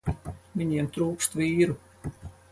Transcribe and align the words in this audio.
Viņiem 0.61 0.87
trūkst 0.95 1.37
vīru. 1.41 1.77